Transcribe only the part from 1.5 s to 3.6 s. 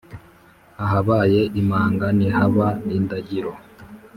imanga ntihaba indagiro